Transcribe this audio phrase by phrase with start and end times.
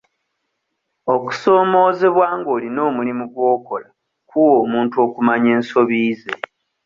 [1.13, 3.87] Okusoomoozebwa nga olina omulimu gw'okola
[4.29, 6.33] kuwa omuntu okumanya ensobi ze.